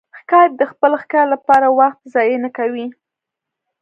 ښکاري 0.19 0.51
د 0.59 0.61
خپل 0.71 0.91
ښکار 1.03 1.25
لپاره 1.33 1.67
وخت 1.79 1.99
ضایع 2.13 2.37
نه 2.45 2.49
کوي. 2.57 2.85